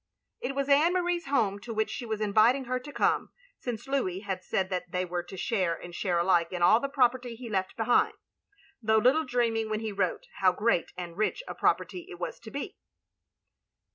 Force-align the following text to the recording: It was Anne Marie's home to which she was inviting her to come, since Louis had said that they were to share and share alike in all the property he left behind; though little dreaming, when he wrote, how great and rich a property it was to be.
It 0.39 0.55
was 0.55 0.67
Anne 0.67 0.93
Marie's 0.93 1.27
home 1.27 1.59
to 1.59 1.75
which 1.75 1.91
she 1.91 2.07
was 2.07 2.21
inviting 2.21 2.65
her 2.65 2.79
to 2.79 2.91
come, 2.91 3.29
since 3.59 3.87
Louis 3.87 4.21
had 4.21 4.43
said 4.43 4.71
that 4.71 4.89
they 4.89 5.05
were 5.05 5.21
to 5.21 5.37
share 5.37 5.75
and 5.75 5.93
share 5.93 6.17
alike 6.17 6.51
in 6.51 6.63
all 6.63 6.79
the 6.79 6.89
property 6.89 7.35
he 7.35 7.51
left 7.51 7.77
behind; 7.77 8.13
though 8.81 8.97
little 8.97 9.25
dreaming, 9.25 9.69
when 9.69 9.81
he 9.81 9.91
wrote, 9.91 10.25
how 10.39 10.53
great 10.53 10.91
and 10.97 11.17
rich 11.17 11.43
a 11.47 11.53
property 11.53 12.07
it 12.09 12.17
was 12.19 12.39
to 12.39 12.49
be. 12.49 12.79